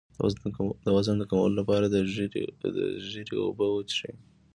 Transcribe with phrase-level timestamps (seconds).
[0.85, 1.95] د وزن د کمولو لپاره د
[3.09, 4.13] زیرې اوبه وڅښئ